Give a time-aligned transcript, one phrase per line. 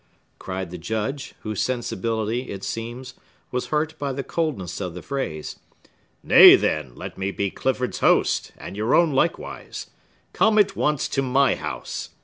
[0.39, 3.13] cried the Judge, whose sensibility, it seems,
[3.51, 5.59] was hurt by the coldness of the phrase.
[6.23, 9.91] "Nay, then, let me be Clifford's host, and your own likewise.
[10.33, 12.09] Come at once to my house.